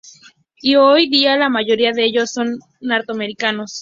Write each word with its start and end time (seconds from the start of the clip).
Y 0.59 0.77
hoy 0.77 1.09
día 1.09 1.37
la 1.37 1.47
mayoría 1.47 1.91
de 1.93 2.03
ellos 2.05 2.31
son 2.31 2.57
norteamericanos. 2.79 3.69